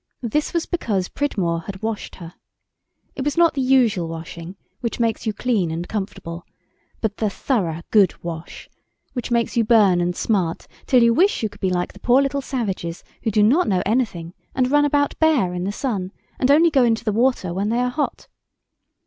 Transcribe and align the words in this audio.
This 0.23 0.51
was 0.51 0.65
because 0.65 1.09
Pridmore 1.09 1.61
had 1.67 1.83
washed 1.83 2.15
her. 2.15 2.33
It 3.15 3.23
was 3.23 3.37
not 3.37 3.53
the 3.53 3.61
usual 3.61 4.07
washing, 4.07 4.55
which 4.79 4.99
makes 4.99 5.27
you 5.27 5.31
clean 5.31 5.69
and 5.69 5.87
comfortable, 5.87 6.43
but 7.01 7.17
the 7.17 7.29
"thorough 7.29 7.83
good 7.91 8.23
wash," 8.23 8.67
which 9.13 9.29
makes 9.29 9.55
you 9.55 9.63
burn 9.63 10.01
and 10.01 10.15
smart 10.15 10.65
till 10.87 11.03
you 11.03 11.13
wish 11.13 11.43
you 11.43 11.49
could 11.49 11.61
be 11.61 11.69
like 11.69 11.93
the 11.93 11.99
poor 11.99 12.19
little 12.19 12.41
savages 12.41 13.03
who 13.21 13.29
do 13.29 13.43
not 13.43 13.67
know 13.67 13.83
anything, 13.85 14.33
and 14.55 14.71
run 14.71 14.85
about 14.85 15.19
bare 15.19 15.53
in 15.53 15.65
the 15.65 15.71
sun, 15.71 16.11
and 16.39 16.49
only 16.49 16.71
go 16.71 16.83
into 16.83 17.03
the 17.05 17.13
water 17.13 17.53
when 17.53 17.69
they 17.69 17.77
are 17.77 17.91
hot. 17.91 18.27